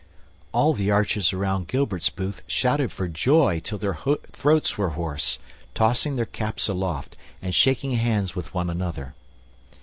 [0.51, 3.95] All the archers around Gilbert's booth shouted for joy till their
[4.31, 5.37] throats were hoarse,
[5.75, 9.13] tossing their caps aloft, and shaking hands with one another.